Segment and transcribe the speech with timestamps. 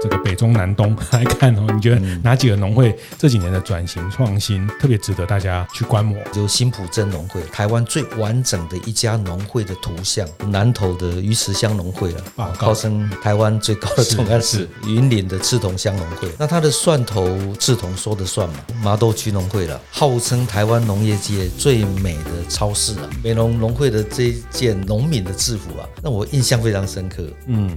[0.00, 6.16] 这个北中南东 来看哦，你觉得哪几个农会这几年的转型创新特别值得大家去观摩？
[6.32, 18.56] 就新埔镇农会，台湾最完整的一家农会的图像；南投的鱼池乡农会了，啊，号称台湾最高的总干事；云林的赤桐乡农会，那它的蒜头赤桐说的算嘛？
[18.82, 23.10] 麻豆区农会了，号称台湾农业界最美的超市啊！
[23.24, 27.24] 美浓农会的这一件农民的制服啊，让我印象非常深刻。
[27.46, 27.76] 嗯。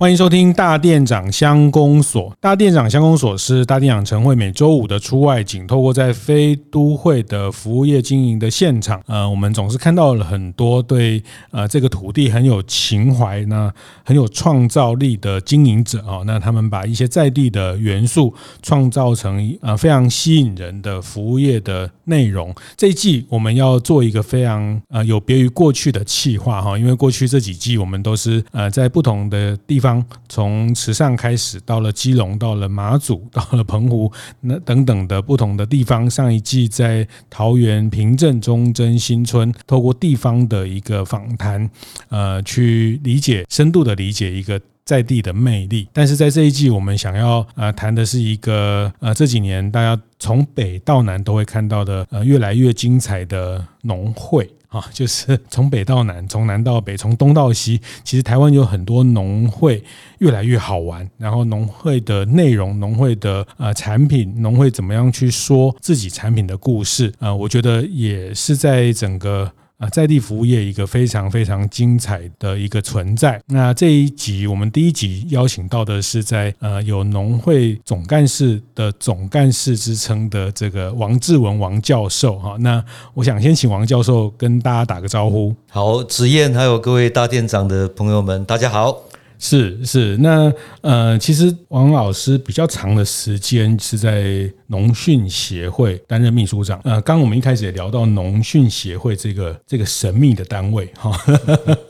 [0.00, 2.34] 欢迎收听大店长乡公所。
[2.40, 13.70] 大店长乡公所是大店长晨会每周五的出外景，透过在非都会的服务业经营的现场，呃，我们总是看到了很多对呃这个土地很有情怀、呢
[14.02, 16.22] 很有创造力的经营者哦。
[16.26, 22.54] 那他们把一些在地的元素创造成呃非常吸引人的服务业的内容。
[22.74, 29.89] 这一季我们要做一个非常呃有别于过去的企划哈，因为过去这几季我们都是呃在不同的地方。
[30.28, 36.10] 从慈善开始，到了基隆，到了马祖，到了澎湖，那等等的不同的地方。
[36.10, 41.70] 上一季在桃园平镇、中贞、新村，透过地方的一个访谈，
[42.08, 45.86] 呃，去理解深度的理解一个在地的魅力。
[45.92, 54.50] 但是在这一季，我们想要呃谈的是一个呃这几年大家从北到南都会看到的呃越来越精彩的农会。
[54.70, 59.82] 啊， 就是从北到南，从南到北，从东到西，其实台湾有很多农会
[60.18, 61.08] 越来越好玩。
[61.18, 67.12] 然后农会的内容，农会的呃产品，农会怎么样去说自己产品的故事？
[67.18, 69.50] 呃，我觉得也是在整个。
[69.80, 73.40] 啊，在地服务业一个非常非常精彩的一个存在。
[73.46, 82.58] 那这一集我们第一集邀请到的是在呃有农会总干事的总干事之称的这个王志文王教授哈。
[82.60, 85.54] 那我想先请王教授跟大家打个招呼。
[85.70, 89.04] 好，子燕还有各位大店长的朋友们，大家好。
[89.42, 90.52] 是是，那
[90.82, 96.78] 呃，其实王老师比较长的时间是在农训协会担任秘书长。
[96.84, 101.18] 呃，刚刚我们一开始也聊到农训协会这个这个神秘的单位哈，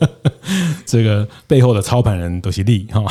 [0.87, 3.03] 这个背后的操盘人都是利哈。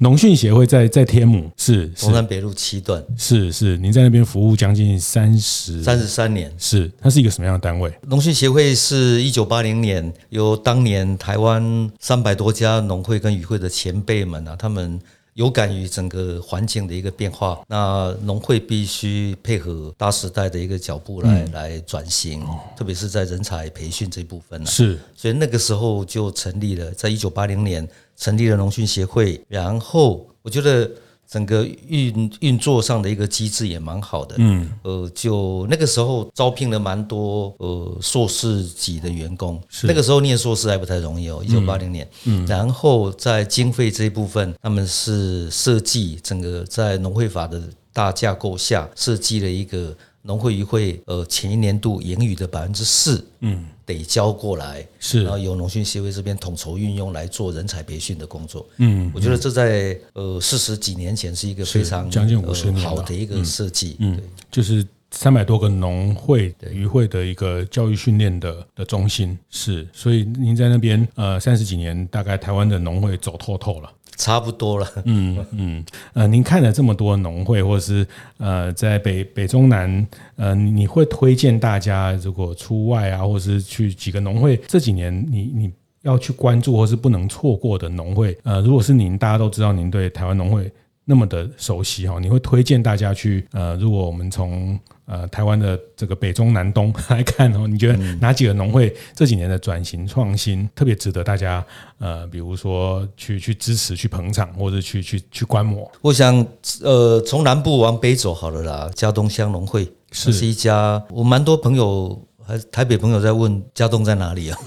[0.00, 7.92] 农训协会在在天母是中山北路七段，是是，您在那边服务将近三十三十三年，是它是一个什么样的单位？
[8.08, 13.12] 农训协会是一九八零年由当年台湾三百多家农会。
[13.12, 14.98] 会跟与会的前辈们啊，他们
[15.34, 24.70] 有感于整个环境的一个变化，那农会必须配合大时代的一个脚步来、嗯、来转型，特别是在人才培训这一部分呢、啊。
[24.70, 30.90] 是，所以那个时候就成立了，在一九八零年成立了农训协会，然后我觉得。
[31.28, 39.86] 整个运运作上的一个机制也蛮好的，嗯，呃，就那个时候招聘了蛮多呃硕士级的员工，是。
[39.86, 47.62] 那个时候念硕士还不太容易哦，一九八零年，嗯，然后在经费这一部分，他们是设计整个在农会法的
[47.92, 49.96] 大架构下设计了一个。
[50.22, 73.92] 农会渔会，呃，前一年度盈余的百分之四，嗯，得交过来，是，然后由农训协会这边统筹运用来做人才培训的工作，嗯，我觉得这在呃四十几年前是一个非常将近五十年好的一个设计，嗯，就是三百多个农会渔会的一个教育训练的的中心，是，所以您在那边呃三十几年，大概台湾的农会走透透了。
[74.22, 78.06] 差不多了，嗯嗯，呃，您看了这么多农会，或者是
[78.38, 80.06] 呃，在北北中南，
[80.36, 85.72] 呃，你会推荐大家如果出外啊，或者是去几个农会，这几年你你
[86.02, 90.70] 要去关注或是不能错过的农会，呃，如果是您，大家都知道您对台湾农会
[91.04, 101.62] 那么的熟悉哈，你会推荐大家去，呃，如果我们从呃，台湾的这个北中南东 来看哦，你觉得哪几个农会这几年的转型创新特别值得大家
[101.98, 105.90] 呃，比如说去去支持、去捧场，或者去去去观摩？
[106.00, 106.46] 我想
[106.82, 108.90] 呃，从南部往北走好了啦。
[108.94, 114.58] 嘉东乡农会是，是一家，我蛮多朋友还台北朋友在问嘉东在哪里啊？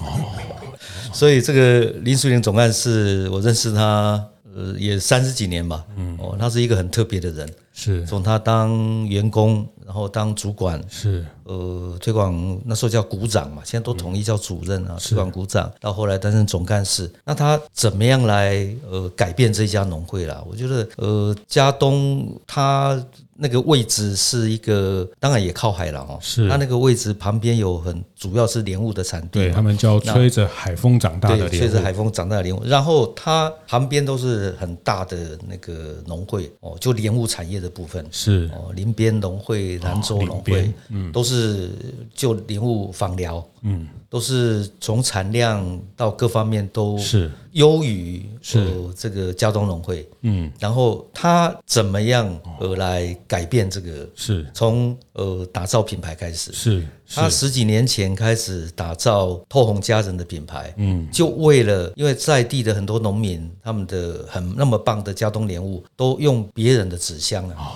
[1.12, 4.22] 所以这个林淑玲总干事，我认识他
[4.56, 5.84] 呃也三十几年吧。
[5.96, 7.48] 嗯，哦，他是一个很特别的人。
[7.78, 17.12] 是从他当员工，然后当主管是呃推广那时候叫股长嘛，现在都统一叫主任啊，嗯、推广股长，到后来担任总干事。
[17.22, 20.42] 那他怎么样来呃改变这家农会啦？
[20.48, 22.98] 我觉得呃家东他。
[23.38, 26.18] 那个位置是一个，当然也靠海了哦。
[26.20, 32.62] 是，它那个位置旁边有很主要是莲雾的产地，对，他们叫吹着海风长大的莲雾，吹着海风长大的莲雾。
[32.64, 38.04] 然后它旁边都是很大的那个农会哦，就莲雾产业的部分。
[38.10, 38.50] 是。
[38.54, 41.70] 哦，林边农会、兰州农会，嗯，都是
[42.14, 43.86] 就莲雾访寮，嗯。
[44.08, 47.30] 都是从产量到各方面都是。
[47.52, 48.70] 优于是。
[48.94, 54.06] 这个佳冬农会，嗯，然后他怎么样而来改变这个？
[54.14, 54.46] 是。
[54.52, 67.72] 从呃打造品牌开始，是他十几年前开始打造透红佳人的品牌，嗯，就为了因为在地的很多农民他们的很那么棒的佳冬莲雾都用别人的纸箱啊。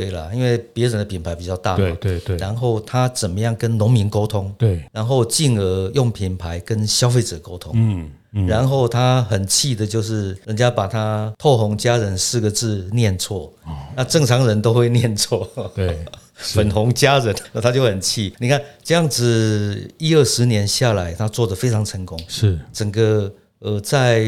[0.00, 2.36] 对了，因为别人的品牌比较大嘛，对对对。
[2.36, 4.52] 然后他怎么样跟农民沟通？
[4.56, 7.72] 对，然后进而用品牌跟消费者沟通。
[7.74, 8.46] 嗯嗯。
[8.46, 13.52] 然后他很气的就是人家把他“透红佳人”四个字念错，
[13.94, 15.46] 那正常人都会念错。
[15.74, 15.98] 对，
[16.34, 18.34] 粉红佳人，那他就很气。
[18.38, 22.18] 你看这样子一二十年下来，他做的非常成功。
[22.26, 24.24] 是整个呃在。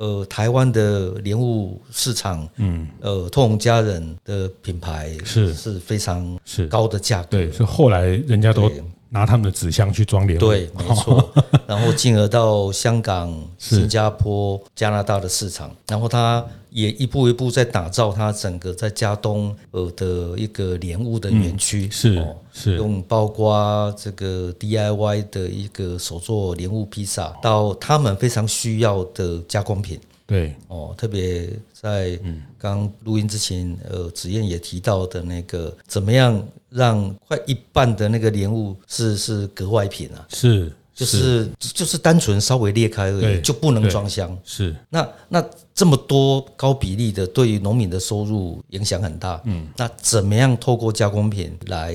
[0.00, 5.52] 呃，台湾的莲雾市场，嗯，呃，通红家人的品牌是。
[5.52, 6.66] 是非常是。
[6.68, 8.70] 高的价格，对，是后来人家都
[9.10, 11.30] 拿他们的纸箱去装莲雾，对，没错，
[11.68, 22.24] 然后进而到香港、新加坡、加拿大的市场，然后他也一步一步在打造它整个在加东呃的一个莲雾的园区，是。
[22.52, 30.00] 是用包括这个 DIY 的一个手做莲雾披萨，到他们非常需要的加工品。
[30.26, 32.18] 对哦，特别在
[32.58, 40.26] 刚录音之前，呃，子燕也提到的那个，怎么样让快一半的那个莲雾是是格外品啊？
[40.28, 40.72] 是。
[40.94, 44.36] 就是就是单纯稍微裂开而已，就不能装箱。
[44.44, 45.44] 是那那
[45.74, 49.40] 这么多高比例的，对于农民的收入影响很大。
[49.44, 51.94] 嗯，那怎么样透过加工品来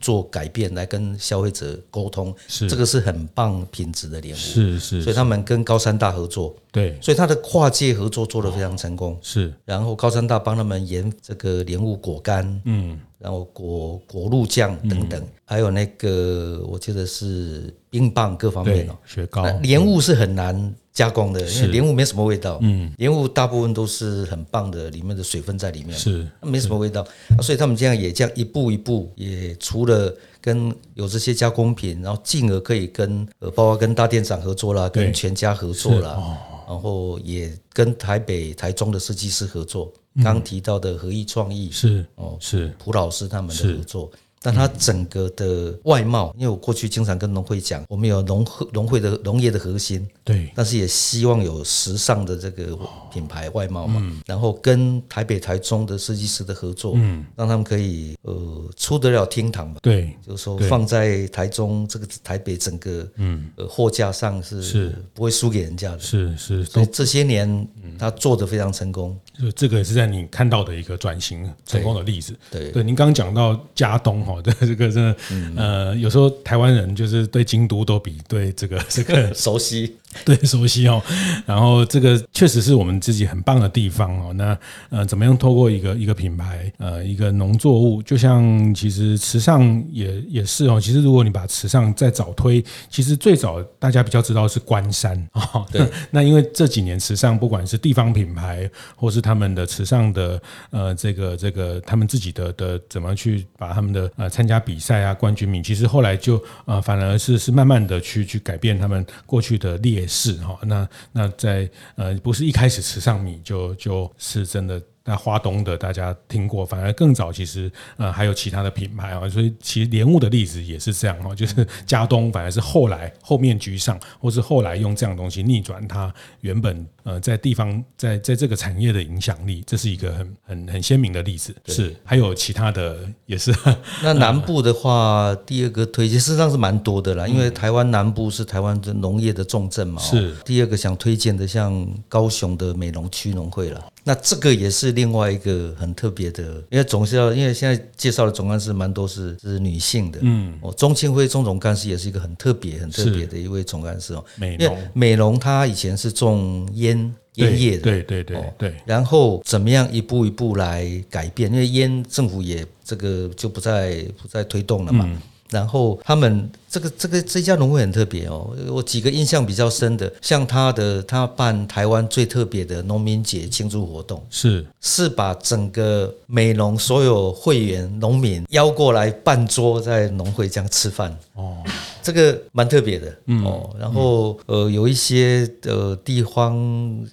[0.00, 2.32] 做改变，来跟消费者沟通？
[2.46, 4.38] 是这个是很棒品质的莲雾。
[4.38, 6.54] 是是，所以他们跟高山大合作。
[6.70, 9.18] 对，所以他的跨界合作做得非常成功。
[9.22, 12.60] 是，然后高山大帮他们研这个莲雾果干。
[12.64, 13.00] 嗯。
[13.18, 19.46] 然后果果露酱等等，还有那个我记得是冰棒各方面哦，雪糕。
[19.60, 22.58] 莲雾是很难加工的，因为莲雾没什么味道。
[22.60, 27.06] 嗯，莲雾大部分都是很棒的，里面的水分在里面，是没什么味道。
[27.40, 36.18] 所以他们这样也这样一步一步，也除了跟有这些加工品，然后进而可以跟呃，包括跟大店长合作啦，跟全家合作啦，
[36.66, 39.92] 然后也跟台北、台中的设计师合作。
[40.22, 44.10] 刚提到的合意创意是哦，是蒲老师他们的合作。
[44.44, 52.78] 但它整个的外貌，因为我过去经常跟农会讲，我们有农农会的农业的核心，对，但是也希望有时尚的这个
[53.10, 63.50] 品牌外貌嘛，然后跟台北、台中的设计师的合作，嗯，让他们可以呃出得了厅堂吧，对，就是说放在台中这个台北整个嗯。
[63.56, 64.94] 呃货架上是是。
[65.14, 72.70] 不会输给人家的，是是，所以这些年他做的非常成功，就这个也是在你看到的一个转型成功的例子，对。
[72.72, 74.33] 对，您刚刚讲到加东哈。
[74.42, 75.16] 对这个真的，
[75.56, 81.02] 呃，有时候台湾人就是对京都都比对这个这个熟悉， 对熟悉哦。
[81.46, 84.32] 然后这个确实是我们自己很棒的地方哦。
[84.34, 84.56] 那
[84.90, 90.78] 呃，怎么样透过一个一个品牌，呃，一个农作物，就像其实池上也也是哦。
[90.80, 95.66] 其实如果你把池上再早推，其实最早大家比较知道是关山哦。
[95.72, 100.40] 对， 那因为这几年池上不管是地方品牌，或是他们的池上的
[100.70, 104.28] 呃这个这个他们自己的的怎么去把他们的呃。
[104.34, 110.58] 参加比赛啊，冠军名其实后来就呃，反而是是慢慢的去去改变他们过去的劣势哈。
[110.62, 114.80] 那那在呃，不是一开始吃上米就就是真的。
[115.06, 131.54] 那花东的大家听过，反而更早其实呃还有其他的品牌啊，所以其实莲雾的例子也是这样哈，就是加东反而是后来后面居上，或是后来用这样东西逆转它原本呃在地方在在这个产业的影响力，这是一个很很很鲜明的例子。
[131.66, 133.54] 是还有其他的也是。
[134.02, 140.02] 那南部的话，第二个推荐事实上是蛮多的啦，因为台湾南部是台湾的农业的重镇嘛。
[140.02, 143.84] 是第二个想推荐的，像高雄的美浓区农会了。
[144.06, 154.22] 那这个也是另外一个很特别的，因为总是要，因为现在介绍的总干事蛮多是是女性的，嗯，哦，钟庆辉钟总干事也是一个很特别、很特别的一位总干事哦。
[154.36, 158.74] 美浓，美浓他以前是种烟烟烟业的，对对对对。
[158.84, 161.52] 然后怎么样一步一步来改变？
[161.52, 165.08] 因为烟政府也这个就不再不再推动了嘛。
[165.50, 174.64] 然后他们这个这个这家农会很特别哦，我几个印象比较深的，像他的他办台湾最特别的农民节庆祝活动，是。
[174.80, 181.56] 是把整个美农所有会员农民邀过来办桌，在农会这样吃饭哦。
[182.02, 183.44] 这个蛮特别的，嗯。
[183.44, 186.52] 哦，嗯、然后呃，有一些呃地方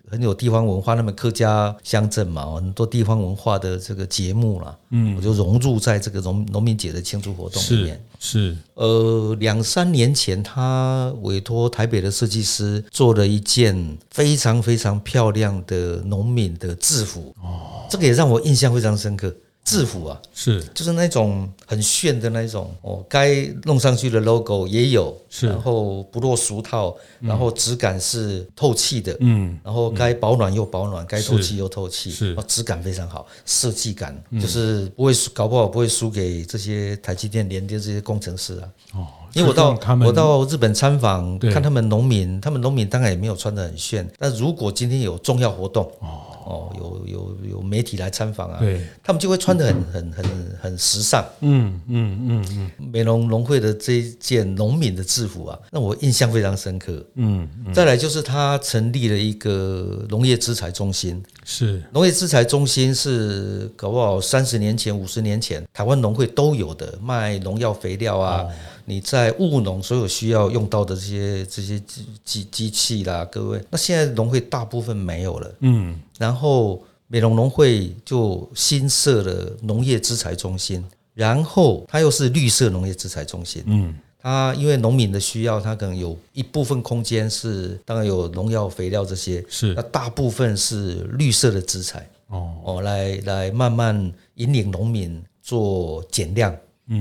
[0.09, 8.03] 很有地方文化，那么客家乡镇嘛，很多地方文化的这个节目啦，嗯，我就融入在这个农农民节的庆祝活动里面。
[8.23, 19.35] 是，呃，两三年前，他委托台北的设计师做了一件非常非常漂亮的农民的制服，哦，这个也让我印象非常深刻。
[19.63, 20.63] 制服啊，是。
[20.73, 25.47] 就是那种很炫的那种哦，该弄上去的 logo 也有，是。
[25.47, 32.35] 然后不落俗套，然后质感是透气的，嗯，然后该保暖又保暖，该透气又透气，是。
[32.47, 38.69] 质感非常好，设计感就是不会搞不好不会输给这些台积电、联电这些工程师啊。
[38.93, 46.39] 哦，因为我到我到日本参访，看他们农民，他们农民当然也没有穿的很炫，但如果今天有重要活动，哦。
[46.45, 50.25] 哦，有有有媒体来参访啊，对，他们就会穿得很很很
[50.61, 52.89] 很时尚，嗯嗯嗯嗯。
[52.91, 57.03] 美容农会的这一件农民的制服啊，让我印象非常深刻。
[57.15, 61.81] 嗯，再来就是他成立了一个农业资材中心，是。
[61.91, 68.45] 农业资材中心是搞不好三十年前、五十年前台湾农会都有的，卖农药肥料啊。
[68.83, 80.85] 你在务农所有需要用到的这些这些机机机器啦，各位，那现在农会大部分没有了，嗯，然后美浓农会就新设了农业资材中心，
[81.15, 89.73] 然后它又是绿色农业资材中心，嗯，它因为农民的需要，它可能有一部分空间是当然有农药肥料这些，是。
[89.73, 92.51] 那大部分是绿色的资材，哦。
[92.63, 96.55] 哦，来来慢慢引领农民做减量。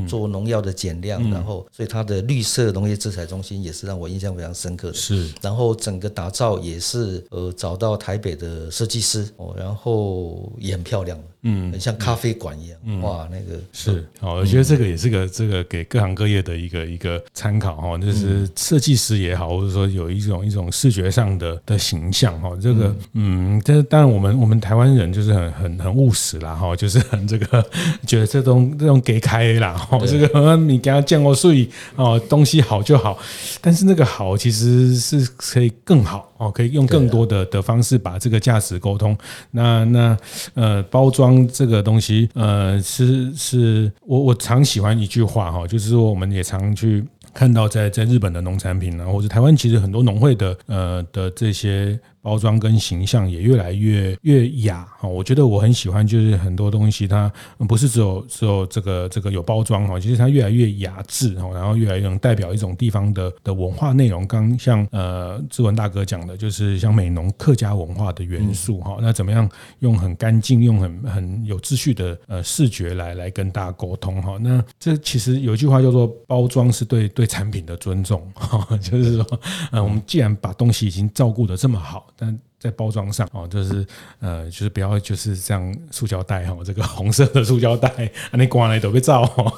[0.06, 4.94] 做农药的减量，然后所以它的绿色农业制裁中心也是让我印象非常深刻的。
[4.94, 27.64] 是，然后整个打造也是呃找到台北的设计师哦，然后也很漂亮，嗯，很像咖啡馆一样，哇，那个是哦，我觉得这个也是个这个给各行各业的一个一个参考哈，就是设计师也好，或者说有一种一种视觉上的的形象哈，这个嗯，这当然我们我们台湾人就是很很很务实啦哈，就是很这个
[28.06, 29.88] 觉得这种这种给开啦。
[29.90, 33.18] 哦，这个你给他降过税哦，东西好就好，
[33.60, 39.16] 但是那个好其实是可以更好哦，可以用更多的的方式把这个价值沟通。
[39.50, 40.16] 那那
[40.54, 47.04] 呃，包装这个东西呃，是是我我常喜欢一句话哈，就是说我们也常去
[47.34, 52.00] 看到在在日本的农产品呢，或者台湾其实很多农会的呃的这些。
[52.22, 57.32] 包装跟形象也越来越越雅哈，我觉得我很喜欢，就是很多东西它
[57.68, 64.26] 不是只有只有这个这个有包装哈，其实它越来越雅致哈，然后越来越能代表一种地方的的文化内容。
[64.26, 69.48] 刚像呃志文大哥讲的，就是像美浓客家文化的元素哈，那怎么样
[69.78, 74.36] 用很干净、用很很有秩序的呃视觉来来跟大家沟通哈？
[74.40, 79.40] 那这其实有一句话叫做包装是对对产品的尊重哈， 就是说
[79.72, 82.06] 呃我们既然把东西已经照顾的这么好。
[82.20, 83.86] 但在包装上哦，就是
[84.18, 89.50] 呃，就是不要就是这样塑胶袋哈，这个 红色的塑胶袋，那挂来都被照，哈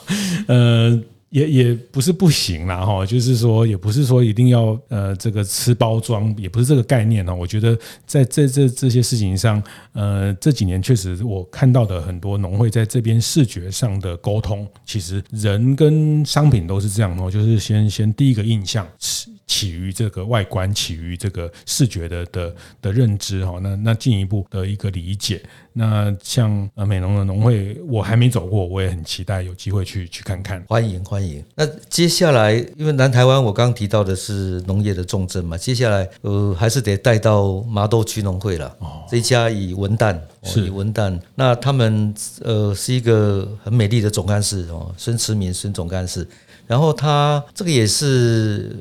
[0.47, 7.35] 呃，也也不是不行啦哈，就是说也不是说一定要呃这个吃包装，也不是这个概念哦。
[7.35, 7.76] 我觉得
[8.07, 9.61] 在这这这些事情上，
[9.95, 19.28] 呃，这几年确实我看到的很多农会在这边视觉上的沟通，其实人跟商品都是这样哦，就是先先第一个印象是。
[19.52, 25.42] 起于这个外观，起于这个视觉的的的认知哈，那那进一步的一个理解。
[25.75, 30.62] 那像呃美浓的农会，我还没走过，我也很期待有机会去去看看。
[30.68, 31.44] 欢迎欢迎。
[31.54, 38.75] 那接下来，因为南台湾我刚刚提到的是农业的重镇嘛，接下来呃还是得带到麻豆区农会了。
[38.78, 46.26] 哦，这一家以文旦是以文旦，那他们呃是一个很美丽的总干事哦，孙慈民孙总干事。
[46.73, 48.75] 然后他这个也是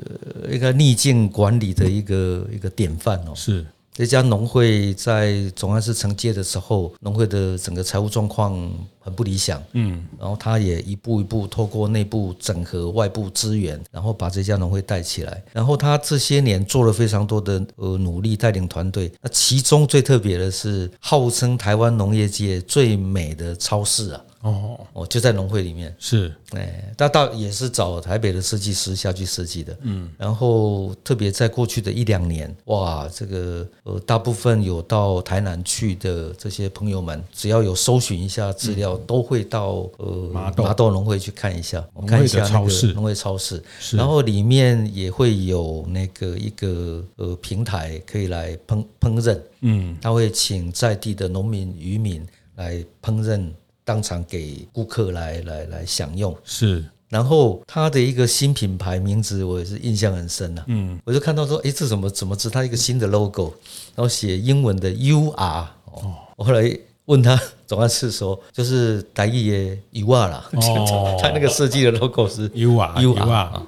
[0.50, 3.34] 一个逆境管理的一个一个典范哦。
[3.34, 8.58] 是这家农会在总干事承接的时候，农会的整个财务状况
[8.98, 9.62] 很不理想。
[9.72, 15.42] 嗯，然后他也一步一步透过内部整合外部资源，然后把这家农会带起来。
[15.52, 19.12] 然后他这些年做了非常多的呃努力，带领团队。
[19.20, 24.24] 那其中最特别的是，号称台湾农业界最美的超市啊。
[24.42, 24.78] 哦。
[24.92, 25.94] 哦，就在农会里面。
[25.98, 40.64] 是，哎，大倒也是找台北的设计师下去设计的，嗯，然后特别在过去的一两年，哇，这个呃，大部分有到台南去的这些朋友们，只要有搜寻一下资料，嗯、都会到呃麻豆。
[40.64, 42.92] 麻豆农会去看一下，我看一下超市。
[42.92, 53.48] 农会超市，然后里面也会有那个一个呃平台可以来烹烹饪，嗯，他会请在地的农民渔民来烹饪。
[53.92, 56.34] 当场给顾客来来来享用。
[56.44, 63.52] 是，然后他的一个新品牌名字我也是印象很深啊，嗯，我就看到说，哎，这怎么怎么是他一个新的 logo，
[63.94, 66.62] 然后写英文的 U R 哦，我后来
[67.06, 69.50] 问他总干事说，就是台语
[69.92, 73.62] 的 U 啊啦，哦， 他那个设计的 logo 是 U 啊 U R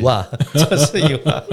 [0.00, 1.00] U 啊这是。
[1.00, 1.42] U 啊。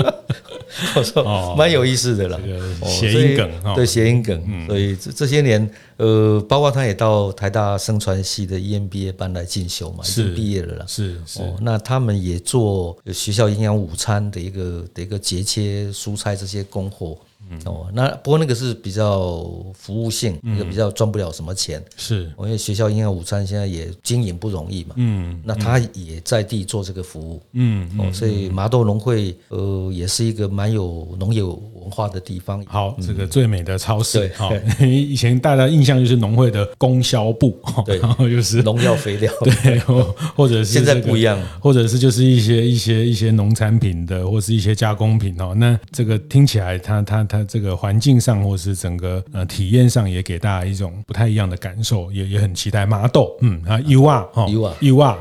[0.96, 2.40] 我说蛮有意思的啦，
[2.86, 5.68] 谐音梗对谐音梗，所以这这些年，
[5.98, 10.86] 呃，包括他也到台大生传系的 EMBA 班来进修嘛，已经毕业了啦。
[10.88, 17.18] 是是，那他们也做学校营养午餐的一个的一个节切蔬菜这些供货。
[17.66, 19.44] 哦，那不过那个是比较
[19.74, 21.84] 服务性，一个比较赚不了什么钱。
[21.98, 24.94] 是，因为学校营养午餐现在也经营不容易嘛。
[24.98, 27.42] 嗯，那他也在地做这个服务。
[27.54, 32.64] 嗯，哦，所以麻豆农会呃也是一个蛮有农业文化的地方。
[32.66, 34.32] 好，这个最美的超市。
[34.36, 34.52] 好，
[34.86, 37.60] 以前大家印象就是农会的供销部。
[37.86, 39.34] 对，然后就是农药肥料。
[39.42, 40.04] 对，或
[40.36, 45.56] 或者是现在不一样，或者是就是一些一些一些农产品的，或是一些加工品哦。
[45.56, 47.40] 那这个听起来，它它它。
[47.50, 55.18] 这个环境上，或是整个呃体验上，也给大家一种不太一样的感受，也也很期待麻豆，嗯啊，U R 哈，U R U R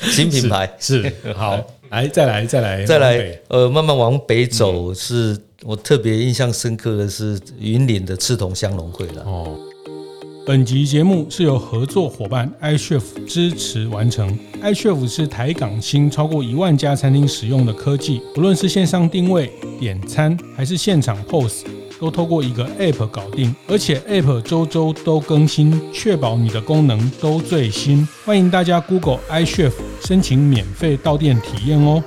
[0.00, 0.68] 新品牌。
[0.80, 9.22] 是，是好， 来再来再来再来，呃，慢慢往北走，是我特别印象深刻的是云林的莿桐乡农会了。
[9.24, 9.56] 哦。
[10.44, 14.36] 本集节目是由合作伙伴 iChef 支持完成。
[14.60, 21.64] iChef 是台港新超过一万家餐厅使用的科技，不论是线上定位、点餐，还是现场 POS，
[22.00, 28.06] 都透过一个 App 搞定，而且 App 周周都更新，确保你的功能都最新。
[28.24, 29.70] 欢迎大家 Google iChef
[30.00, 32.02] 申请免费到店体验哦。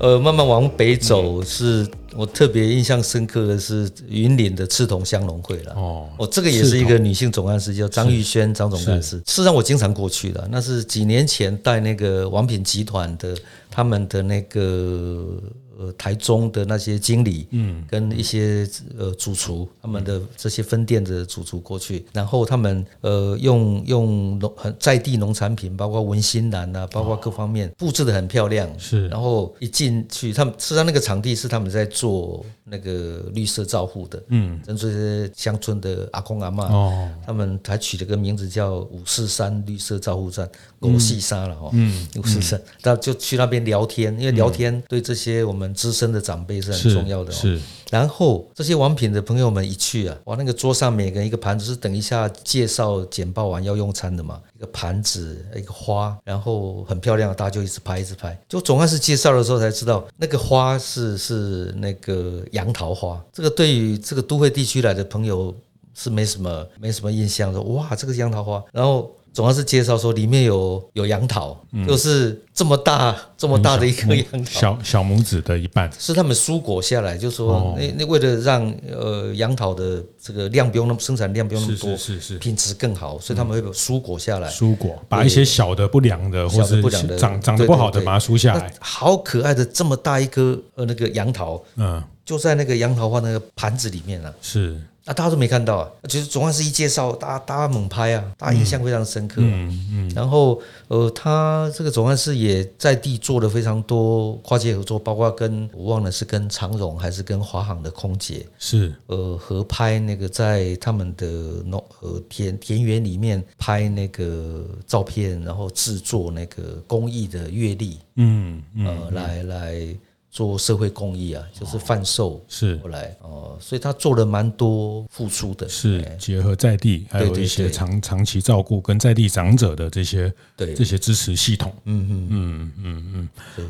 [0.00, 1.86] 呃，慢慢往北走是。
[2.16, 9.16] 我特别印象深刻的是云林的赤铜乡农会了哦，我这个也是一个女性总干事，叫张玉轩张总干事。
[9.18, 13.36] 事实上，我经常过去的，那是几年前带那个王品集团的
[13.72, 15.42] 他们的那个。
[15.78, 29.08] 呃，台中的那些经理，嗯，跟一些呃主厨，他们的这些分店的主厨过去，然后他们呃用用农很在地农产品，包括文心兰啊，包括各方面布置的很漂亮，是。
[29.08, 40.48] 然后一进去，他们实际上那个场地是他们在做那个绿色照护的，嗯，跟这些乡村的阿公阿嬷，哦，他们还取了个名字叫五四三绿色照护站，
[40.80, 45.72] 五四三了哈，嗯，五四三，那就去那边聊天，因为聊天对这些我们。
[45.72, 47.58] 资深的长辈是很重要的，哦，是。
[47.90, 58.38] 然后这些王品的朋友们一去啊，哇，那个桌上每个人一个盘子，是等一下介绍简报完要用餐的嘛，一个盘子，一个花，然后很漂亮，大家就一直拍，一直拍。
[58.48, 63.20] 就总算是介绍的时候才知道，那个花是是那个杨桃花。
[63.32, 65.52] 这个对于这个都会地区来的朋友
[65.94, 69.10] 是没什么没什么印象的，哇，这个是杨桃花，然后。
[69.32, 94.78] 总要是介绍说里面有有杨桃，嗯、就是这么大这么大的一颗杨桃，小小拇指的一半，是他们疏果下来，就说那那为了让呃杨桃的这个量不用那么生产量不用那么多，是是是，品质更好，所以他们会把疏果下来，疏果把一些小的不良的或者长长得不好的把它疏下来，好可爱的这么大一颗呃那个杨桃，嗯，就在那个杨桃花那个盘子里面啊，是。
[95.04, 95.90] 啊，大家都没看到啊！
[96.08, 99.40] 其实总干事一介绍，大家大家猛拍啊，大家印象非常深刻。
[99.40, 100.12] 嗯嗯。
[100.14, 111.26] 然后呃，他这个总干事也在地做了非常多跨界合作，包括跟我忘了是跟长荣还是跟华航的空姐是呃合拍那个在他们的
[111.64, 117.98] 农呃田田园里面拍那个照片，然后制作那个公益的阅历。
[118.14, 118.86] 嗯嗯。
[118.86, 119.96] 呃，来来。
[120.32, 133.28] 做社会公益啊，就是贩售是后来哦，所以他做了蛮多付出的，是结合在地，还有一些长长期照顾跟在地长者的这些对这些支持系统，嗯嗯嗯嗯嗯。
[133.54, 133.64] 对，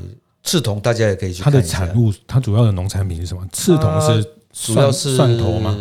[0.44, 1.42] 莿桐大家也可以去。
[1.42, 3.44] 它的产物，它主要的农产品是什么？
[3.51, 5.77] 刺桐是主要是蒜头吗？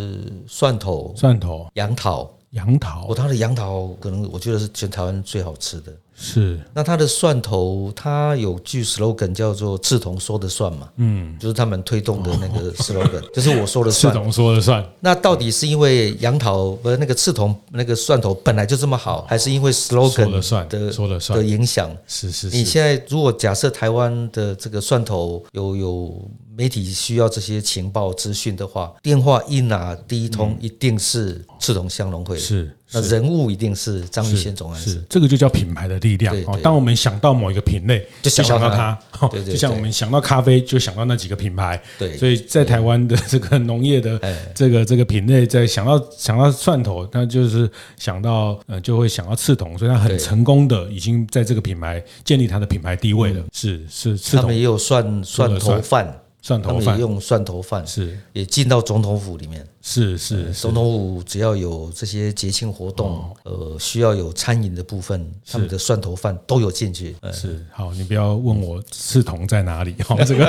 [0.48, 3.06] 蒜头、蒜头、杨桃、杨桃。
[3.08, 5.94] 哦，它的杨桃可能我觉得是全台湾最好吃的。
[6.22, 6.60] 是。
[6.74, 14.86] 那它的蒜头，它有句 slogan 叫做“赤铜说的算”嘛，嗯，就是他们推动的那个 slogan，就是我说的算，赤铜说的算。
[15.00, 21.90] 那到底是因为杨桃不是那个刺桐那个蒜头本来就这么好，还是因为 slogan 的说的说了算的影响？
[22.06, 22.56] 是是是。
[22.56, 26.32] 你现在如果假设台湾的这个蒜头有有。
[26.56, 36.36] 媒体需要这些情报资讯的话，电话一拿第一通一定是赤铜香农会，是，那人物一定是张玉贤总干事，这个就叫品牌的力量。
[36.62, 41.82] 当我们想到某一个品类，就想到它，就像我们想到咖啡，就想到那几个品牌。
[41.98, 44.20] 对，所以在台湾的这个农业的
[44.54, 53.42] 这个这个品类，在想到想到蒜头，那就是想到呃，就会想到赤铜，所以它很成功的已经在这个品牌建立它的品牌地位了。
[53.54, 55.58] 是是，他们也有蒜蒜。
[55.58, 56.21] 头饭。
[56.42, 59.68] 蒜头饭用蒜头饭是也进到总统府里面。
[59.84, 67.16] 是是，总统府只要有这些节庆活动，呃，需要有餐饮的部分，他们的蒜头饭都有进去。
[67.34, 70.46] 是好，你不要问我赤铜在哪里哈，这个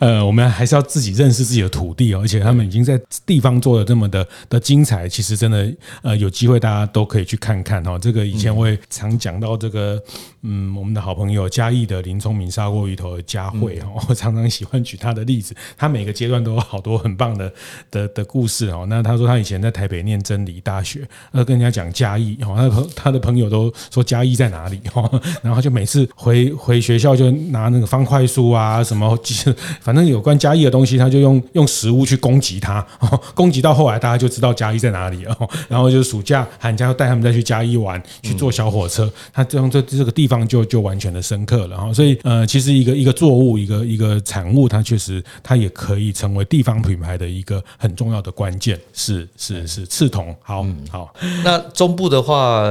[0.00, 7.98] 呃，我们还是要自己认识自己的土地哦，而且他们已经在地方做的这么的的精彩，其实真的呃，有机会大家都可以去看看哈。
[7.98, 10.02] 这个以前我也常讲到这个，
[10.40, 17.52] 嗯，我们的好朋友嘉义的林聪明砂锅鱼头的佳慧哈，我常常喜欢举他的例子，他每个阶段都有好多很棒的
[17.90, 18.29] 的的。
[18.30, 21.00] 故事哦，那他说他以前在台北念真理大学，
[21.32, 29.18] 呃，跟人家讲嘉义哦，他的朋他的朋友都说嘉义在哪里哦， 然后就每次回回学校就拿那个方块书啊什么，
[29.82, 32.86] 反正有关嘉义的东西，他就用用食物去攻击他，
[33.34, 51.14] 攻击到后来大家就知道嘉义在哪里哦，然后就暑假寒假要带他们再去嘉义玩，去坐小火车，他这样这这个地方就就完全的深刻了哈，所以呃，其实一个一个作物一个一个产物，它确实它也可以成为地方品牌的一个很重要的关键是是是刺桐，好好。
[51.44, 52.62] 那中部的话，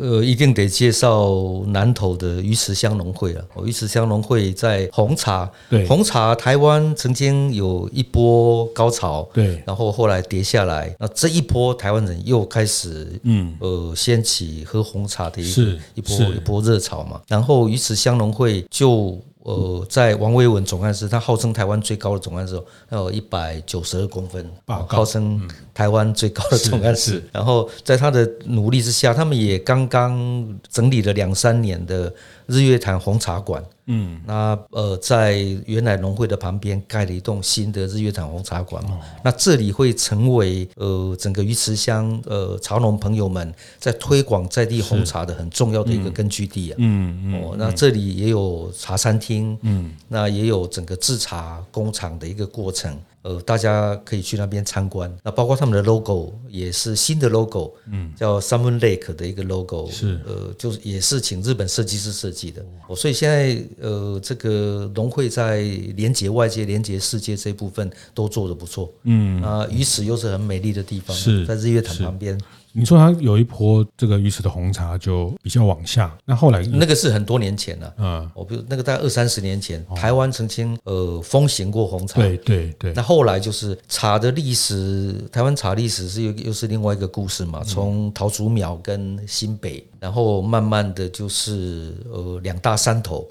[0.00, 3.44] 呃，一定得介绍南投的鱼池乡农会了。
[3.64, 10.94] 鱼池乡农会在红茶，对红茶，台湾曾经有一波高潮，对，然后后来跌下来。
[10.98, 17.20] 那这一波台湾人又开始，嗯，呃，掀起喝红茶的一个一波一波热潮嘛。
[17.28, 19.20] 然后鱼池乡农会就。
[19.44, 25.40] 呃，在王维文总干事，他号称台湾最高的总干事，他有一百九十二公分，号称
[25.74, 27.22] 台湾最高的总干事。
[27.32, 32.12] 然后在他的努力之下，他们也刚刚整理了两三年的
[32.46, 33.62] 日月潭红茶馆。
[33.86, 46.76] 嗯，那呃，在原来农会的旁边盖了一栋新的日月潭红茶馆嘛，那这里会成为呃整个鱼池乡呃茶农朋友们在推广在地红茶的很重要的一个根据地啊。
[46.78, 52.96] 嗯嗯，哦，那这里也有茶餐厅，嗯，那也有整个制茶工厂的一个过程。
[53.22, 55.12] 呃，大家可以去那边参观。
[55.22, 62.64] 那包括他们的 logo 也是新的 logo，嗯，叫 Salmon Lake 的一个 logo，是呃，就是也是请日本设计师设计的。
[62.88, 65.60] 哦，所以现在呃，这个农会在
[65.96, 68.92] 连接外界、连接世界这一部分都做得不错。
[69.04, 72.38] 嗯，啊，鱼池又是很美丽的地方，是在日月潭旁边。
[72.74, 82.92] 你说它有一波这个鱼池的红茶就比较往下，那后来那个是很多年前了，嗯，我比如那个大概二三十年前，台湾曾经呃风行过红茶，对对对。
[82.94, 93.26] 那后来就是茶的历史，台湾茶历史是又又是另外一个故事嘛，从桃竹苗跟新北，然后慢慢的就是呃两大山头，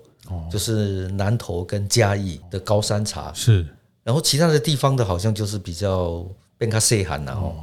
[0.52, 3.34] 就是南投跟嘉义的高山茶。
[3.34, 3.66] 是，
[4.04, 6.24] 然后其他的地方的好像就是比较
[6.60, 7.56] 变卡细汉然后。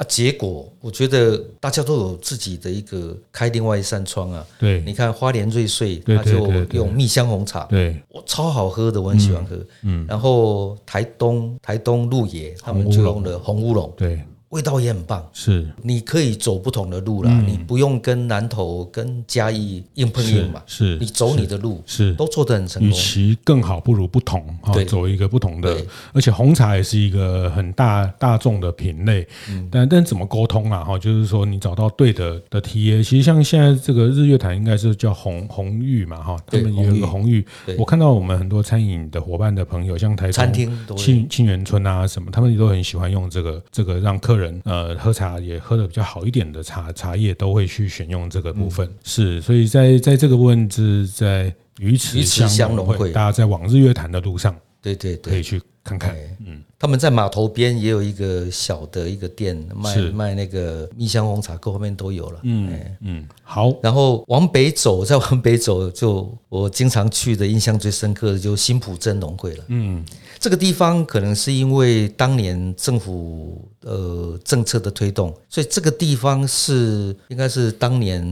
[0.00, 4.46] 啊，结果我觉得大家都有自己的一个开另外一扇窗啊。
[4.58, 9.58] 对，你看花莲瑞穗，他就用蜜香红茶，对，我超好喝的，我很喜欢喝。
[9.82, 14.18] 嗯，然后台东台东鹿野，他们就用了红乌龙，对。
[14.50, 22.90] 味道也很棒，是你可以走不同的路啦，你不用跟南投跟嘉义硬碰硬嘛，是你走你的路，是都做得很成功。
[22.90, 25.76] 与其更好，不如不同哈，走一个不同的。
[26.12, 30.82] 而且红茶也是一个很大大众的品类，嗯但但怎么沟通啊？
[30.82, 37.46] 哈，就是说你找到对的的 TA，其实像现在这个日月潭应该是叫红红玉嘛，哈，他们也有个红玉。
[37.78, 44.39] 我看到我们很多餐饮的伙伴的朋友，像台餐厅沁沁园春啊什么，他们也都很喜欢用这个这个让客人。
[44.40, 48.86] 人呃，喝茶也喝的比较好一点的茶茶叶，都会去选用这个部分。
[48.88, 56.16] 嗯、是，所以在在这个部分是在鱼池相融会，大家在往日月潭的路上，对对对，可以去看看。
[56.44, 56.62] 嗯。
[56.80, 62.40] 他们在码头边也有一个小的一个店，卖卖那个蜜香红茶，各方面都有了。
[62.42, 63.70] 嗯嗯，好。
[63.82, 69.64] 然后往北走，再往北走，就我经常去的，印象最深刻的就新浦镇农会了。
[69.68, 70.02] 嗯。
[70.38, 78.24] 这个地方可能是因为当年政府呃政策的推动，所以这个地方是应该是当年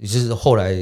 [0.00, 0.72] 也就是后来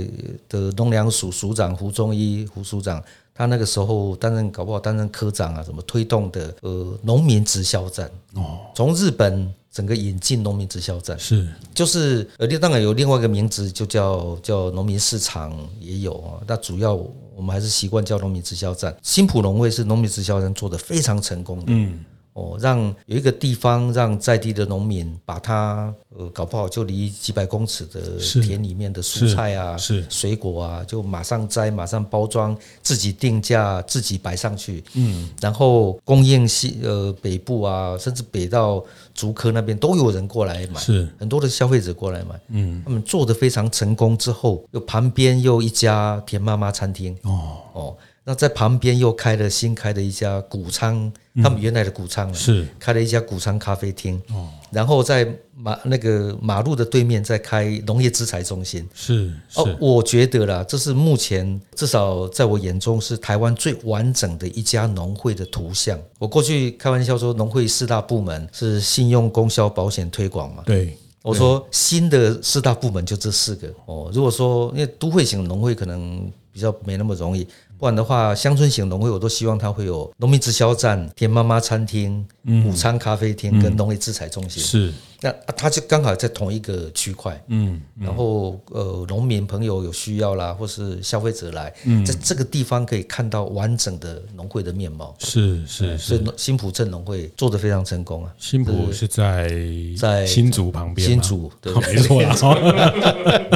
[0.48, 3.02] 的农粮署署长胡忠一胡署长，
[3.38, 16.98] 他那个时候担任搞不好担任科长啊，什么推动的呃农民直销站哦，从日本整个引进农民直销站是就是呃当然有另外一个名字就叫叫农民市场也有啊，那主要。
[17.38, 18.92] 我们还是习惯叫农民直销站。
[19.00, 21.66] 新浦农会是农民直销站做的非常成功的。
[21.68, 22.04] 嗯，
[22.38, 28.00] 哦，让有一个地方让在地的农民把它呃搞不好就离几百公尺的
[28.42, 30.04] 田里面的蔬菜啊、是。
[30.08, 34.84] 水果啊，就马上摘、马上包装、自己定价、自己摆上去。
[34.94, 38.84] 嗯，然后供应西呃北部啊，甚至北到。
[39.18, 41.08] 竹科那边都有人过来买，是。
[41.18, 47.56] 很多的消费者过来买，嗯，他们做的非常成功之后，又旁边又一家田妈妈餐厅，哦。
[47.72, 47.96] 哦，
[48.28, 51.10] 那在旁边又开了新开的一家谷仓，
[51.42, 54.50] 他们原来的谷仓是开了一家谷仓咖啡厅，哦。
[54.70, 65.98] 然后在马那个马路的对面再开农业资材中心，是哦，我觉得啦，这是目前至少在我眼中是台湾最完整的一家农会的图像。
[66.18, 70.62] 我过去开玩笑说，农会四大部门是信用、供销、保险、推广嘛。
[70.66, 74.10] 对，我说新的四大部门就这四个哦。
[74.12, 77.48] 如果说因为都会型农会可能比较没那么容易。
[77.78, 82.26] 不然的话，乡村型农会我都希望它会有农民直销站、田妈妈餐厅、
[82.66, 84.62] 午餐咖啡厅跟农业制裁中心。
[84.62, 84.92] 是。
[85.20, 91.74] 那他就刚好在同一个区块，嗯，然后呃，农民朋友有需要啦，或是消费者来，
[92.06, 95.12] 在这个地方可以看到完整的农会的面貌。
[95.18, 98.32] 是是，所以新浦镇农会做的非常成功啊。
[98.38, 99.50] 新浦是在
[99.98, 102.94] 在新竹旁边，新竹对，没错啦。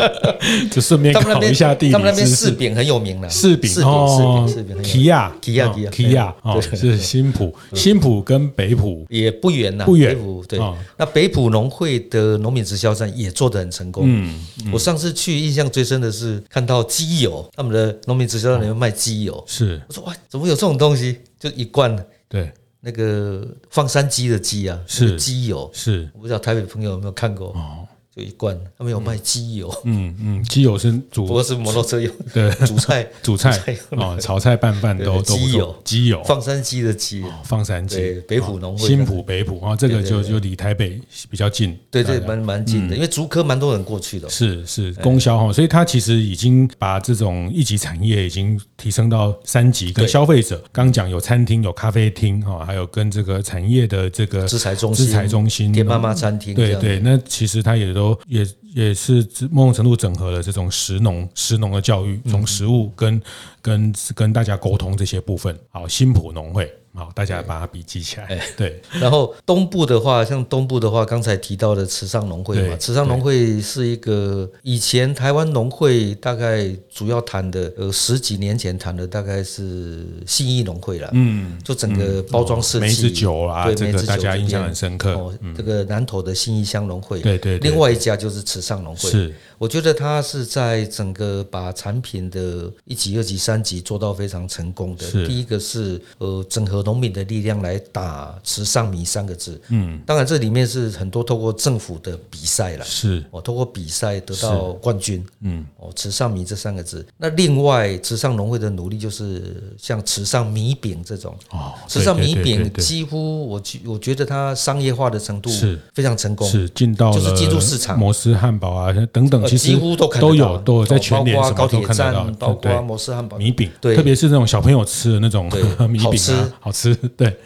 [0.72, 9.07] 就顺便考一下地理，他们那边柿饼很有名的，柿饼哦，柿饼，奇亚提亚提亚奇亚哦，是新浦，新浦跟北浦。
[9.09, 10.59] 也不远呐，不远，对，
[10.96, 11.52] 那北埔。
[11.53, 14.05] 农会的农民直销站也做得很成功。
[14.07, 19.45] 嗯，我上次去印象最深的是看到机油，他们的农民直销站里面卖机油。
[19.47, 21.19] 是，我说哇，怎么有这种东西？
[21.38, 21.95] 就一罐，
[22.29, 25.71] 对，那个放山鸡的鸡啊，是鸡油。
[25.73, 27.49] 是，我不知道台北朋友有没有看过。
[27.49, 27.82] 哦。
[28.14, 33.07] 就一罐，他们有卖机油，嗯嗯，机油是煮，不过是摩托车用，对，煮菜。
[33.22, 33.51] 煮菜
[33.96, 58.49] 啊，炒菜拌饭都都机油，机油，放山鸡的鸡，放山鸡，北埔农会，新浦北埔啊，这个就就离台北比较近，对对，蛮蛮近的，因为竹科蛮多人过去的，是是供销哈，所以它其实已经把这种一级产业已经提升到三级，跟消费者刚讲有餐厅有咖啡厅哈，还有跟这个产业的这个资材中心、资材中心、田妈妈餐厅，对对，那其实它也都也也。
[58.75, 63.21] 也是某种程度整合了这种食农、食农的教育，从食物跟
[63.61, 65.55] 跟跟大家沟通这些部分。
[65.69, 66.73] 好，新埔农会。
[66.95, 68.27] 好，大家把它笔记起来。
[68.27, 81.09] 对，对，然后东部的话，像东部的话，刚才提到的池上农会嘛，池上农会是一个以前台湾农会大概主要谈的，呃，十几年前谈的大概是信义农会了。
[81.13, 85.13] 嗯，就整个包装设计，梅子酒啊，对，这个大家印象很深刻。
[85.13, 89.11] 哦，这个南投的信义乡农会，对对，另外一家就是池上农会。
[89.11, 89.35] 是。
[89.59, 95.07] 我觉得他是在整个把产品的一级、二级、三级做到非常成功的。
[95.25, 99.61] 第一个是呃，整合农民的力量来打“池上米”三个字。
[99.68, 102.85] 嗯，当然这里面是很多透过政府的比赛了。
[102.85, 105.25] 是，我透过比赛得到冠军。
[105.40, 107.07] 嗯，哦，“池上米”这三个字。
[107.16, 111.35] 那另外，池上农会的努力就是像“池上米饼”这种。
[111.51, 116.49] 哦，池上米饼几乎我觉我觉得它商业化的程度是非常成功。
[116.49, 119.42] 是进到就是进入市场，摩斯汉堡啊等等。
[119.47, 122.25] 其实几乎都看都有，都有在全联什么都看得到。
[122.38, 125.49] 包括摩斯汉堡、米饼，对，特别是那种小朋友吃的那种
[125.88, 127.37] 米饼啊，好吃，对。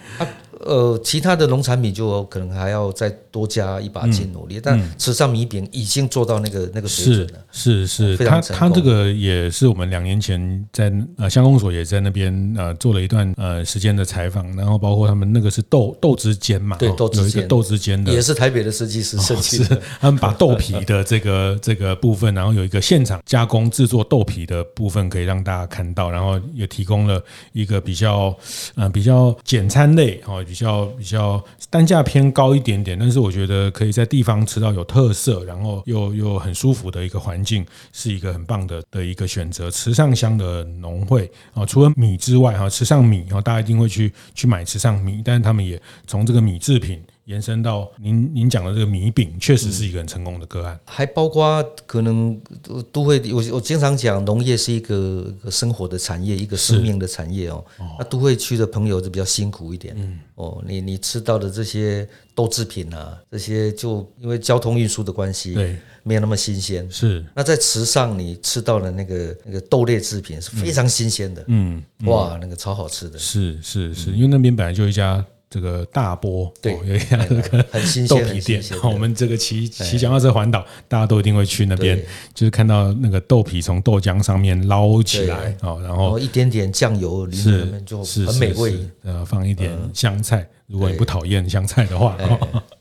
[0.65, 7.39] 呃，其他的农产品就可能还要再多加一把劲努力，但池上米饼已经做到那个那个水准了。
[7.53, 19.81] 是是是，他他这个也是我们两年前在呃乡公所也在那边呃做了一段呃时间的采访，然后包括他们那个是豆豆之间嘛，对，豆汁间豆之间的，也是台北的设计师设计的。
[20.01, 28.35] 他们把豆皮的这个 这个部分，然后有一个现场加工制作豆皮的部分，可以让大家看到，然后也提供了一个比较
[28.75, 30.43] 呃比较简餐类哦。
[30.47, 39.71] 比较比较单价偏高一点点，但是我觉得可以在地方吃到有特色，然后又又很舒服的一个环境，是一个很棒的的一个选择。
[39.71, 47.03] 池上乡的农会啊，除了米之外哈，池上米啊，大家一定会去去买池上米，但是他们也从这个米制品。
[47.27, 52.41] 延伸到您您讲的这个米饼，确实是一个很成功的个案，还包括可能
[52.93, 57.65] 都会，我我经常讲农业是一个生活的产业，一个生命的产业哦。
[57.99, 60.19] 那都会区的朋友就比较辛苦一点，嗯。
[60.37, 66.87] 哦，你你吃到的这些豆制品啊，这些就因为交通运输的关系，对，没有那么新鲜。
[66.93, 75.25] 是，那在池上你吃到的那个那个豆类制品是非常新鲜的，嗯，哇，那个超好吃的，是是是，因为那边本来就一家。
[75.49, 77.63] 这个大波对，有一家这个
[78.09, 78.63] 豆皮店。
[78.83, 81.97] 我们这个骑骑脚踏车环岛，大家都一定会去那边，
[82.35, 88.77] 就是看到那个豆皮从豆浆上面捞起来哦，然后一点点酱油里面就很美味。
[89.05, 92.17] 呃，放一点香菜，如果你不讨厌香菜的话，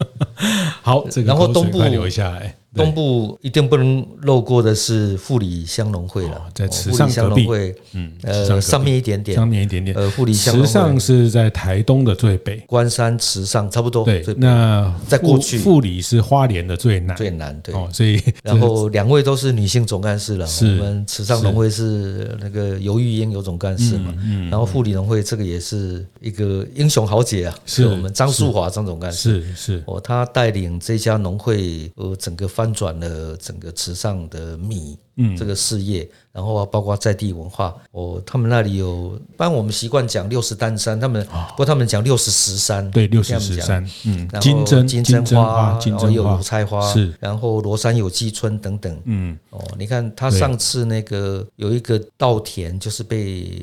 [0.81, 2.55] 好，这个然后东部留下来。
[2.75, 7.47] 东部一定不能漏过的是富里乡农会了，在池上隔壁，
[7.93, 10.67] 嗯，呃，上面一点点，上面一点点，呃，富里乡农会。
[10.67, 15.57] 池上是在台东的最北，关山池上差不多，对，那在过去。
[15.57, 53.61] 富里是花莲的最南，最南，对，哦所以 然后两位都是女性总干事了，我们池上农会是那个尤玉英游总干事嘛，嗯，然后富里农会这个也是一个英雄豪杰啊，是我们张树华张总干事，是是，哦，他带领这家农会呃整个发翻转了整个池上的米，嗯，这个事业，然后包括在地文化，哦，他们那里有，一般我们习惯讲六十担山，他们不过他们讲六十石山，对，六十石山，嗯，金针金针花，然后有油菜花，是，然后罗山有机村等等，嗯，哦，你看他上次那个有一个稻田，就是被。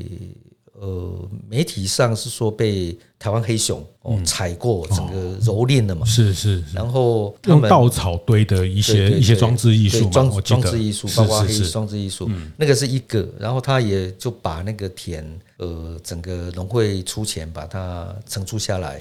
[0.81, 6.05] 呃，媒体上是说被台湾黑熊哦踩过，整个蹂躏的嘛？
[6.05, 6.61] 是是。
[6.75, 13.25] 然后用稻草堆的一些一些装置艺术，装装置艺术，包括黑装置艺术，那个是一个。
[13.39, 15.25] 然后他也就把那个田，
[15.59, 18.99] 呃，整个农会出钱把它承租下来。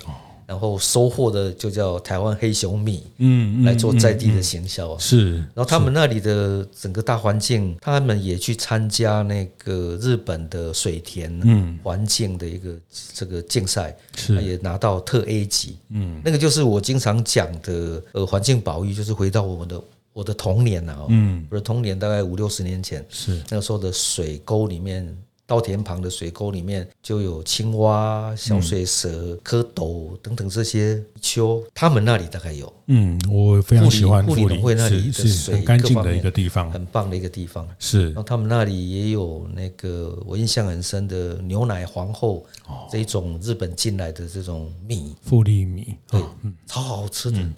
[0.52, 12.76] 然后收获的就叫台湾黑熊米，嗯，来做在地的行销是，然后他们那里的整个大环境，他们也去参加那个日本的水田环境的一个
[13.14, 15.78] 这个竞赛，是，也拿到特 A 级。
[15.88, 23.42] 嗯，那个就是我经常讲的，呃，环境保育就是回到我们的我的童年啊，嗯，我的童年大概五六十年前，是。
[23.50, 25.18] 那个时候的水沟里面。
[25.52, 32.72] 稻田旁的水沟里面就有青蛙、小水蛇、蝌蚪等等这些丘，他们那里大概有。
[32.86, 37.68] 嗯，我非常喜欢富里农会那里的水，很干净的一个地方，很棒的一个地方。
[37.80, 42.46] 是，然后他们那里也有那个我印象很深的牛奶皇后
[42.90, 47.40] 这一种日本进来的这种米，富里米，对，嗯超好吃的。
[47.40, 47.54] 嗯，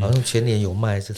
[0.00, 1.14] 好像全年有卖，是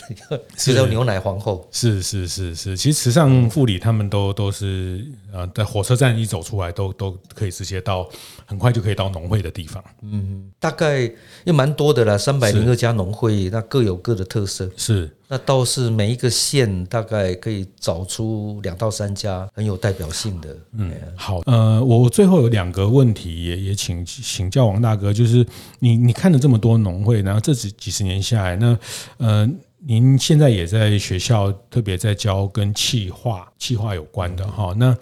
[0.56, 1.68] 是叫牛奶皇后。
[1.72, 8.08] 是是是是，其实时尚护理他们都都是呃，在火车站一走出来，都都可以直接到，
[8.46, 9.82] 很快就可以到农会的地方。
[10.02, 11.10] 嗯，大概
[11.44, 14.70] 也蛮多的啦，三百零二家农会，那各有各的特色。
[14.76, 15.14] 是。
[15.30, 20.56] 那倒是每一个县大概可以找出两到三家很有代表性的。
[20.72, 25.46] 嗯，好，呃，我最后有两个问题也也请请教王大哥，就是
[25.80, 28.78] 你你看了这么多农会，然后这几几十年下来，那
[29.18, 29.46] 呃，
[29.80, 34.96] 您现在也在学校特别在教跟气化、气化有关的哈，那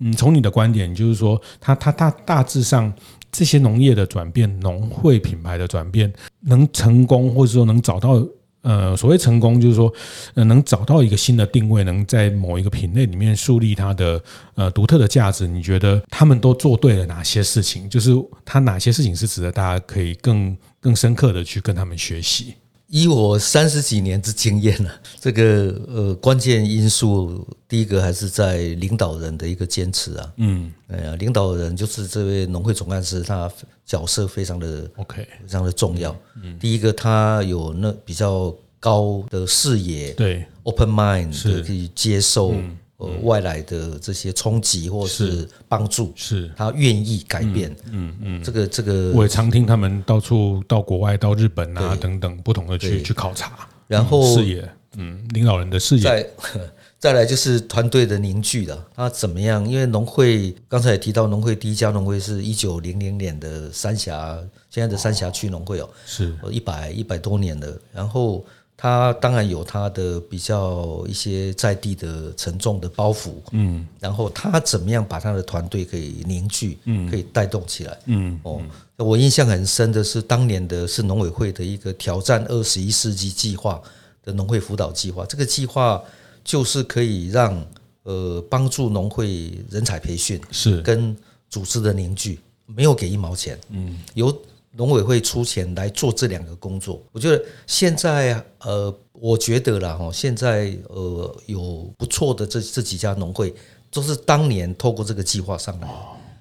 [0.00, 2.92] 嗯，从你的观点就是说，它它大大致上
[3.32, 8.22] 这些农业的转变，农会品牌的转变能成功，或者说能找到。
[8.62, 9.92] 呃，所谓成功，就是说，
[10.34, 14.22] 呃，能找到一个新的定位，能在某一个品类里面树立它的
[14.54, 15.46] 呃独特的价值。
[15.46, 17.88] 你觉得他们都做对了哪些事情？
[17.88, 18.10] 就是
[18.44, 22.54] 他哪些事情是值得大家可以更更深刻的去跟他们学习？
[22.92, 30.32] 以我三十几年之经验呢， 这个呃关键因素，第一个还是在领导人的一个坚持啊。
[30.38, 33.48] 嗯，哎呀，领导人就是这位农会总干事，他
[33.86, 36.14] 角色非常的 OK，非常的重要。
[36.42, 42.52] 嗯，第一个他有那比较高的视野，对，open mind 可以接受。
[43.00, 47.74] 呃，外来的这些冲击或是帮助，是他愿意改变。
[47.90, 56.02] 嗯嗯，这个这个，我也常听他们到处到国外、到日本啊等等不同的去去考察，然后视野，嗯，领导人的视野。
[56.02, 56.26] 再
[57.00, 59.66] 再来就是团队的凝聚了，那怎么样？
[59.66, 68.44] 因为农会刚才也提到，农会第一家农会是一九零零年的三峡，现在的三峡区农会哦，是一百一百多年了，然后。
[68.82, 78.62] 他当然有他的比较一些在地的沉重的包袱，嗯，然后他怎么样把他的团队可以凝聚，嗯，可以带动起来，嗯，哦，
[78.96, 83.78] 我印象很深的是当年的是农委会的一个挑战二十一世纪计划
[84.24, 86.02] 的农会辅导计划，这个计划
[86.42, 87.62] 就是可以让
[88.04, 90.80] 呃帮助农会人才培训是。
[90.80, 91.14] 跟
[91.50, 94.34] 组织的凝聚，没有给一毛钱，嗯，有。
[94.80, 103.54] 农委会出钱来做这两个工作，我觉得现在呃，我觉得啦哈，现在呃有不错的这这几家农会，
[103.90, 105.88] 都是当年透过这个计划上来，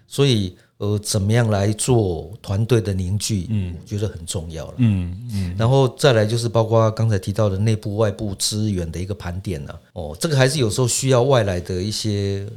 [0.07, 12.47] 所以呃，怎么样来做团队的凝聚，嗯，我觉得很重要了，嗯嗯，然后再来就是包括刚才提到的内部外部资源的一个盘点呢，哦，这个还是有时候需要外来的一些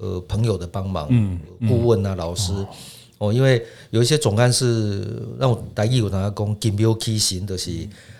[0.00, 1.38] 呃朋友的帮忙，嗯，
[1.68, 2.52] 顾问啊，老师。
[3.20, 5.04] 哦，因为有一些总干事
[5.38, 7.70] 让我来义务他讲金标畸形的是，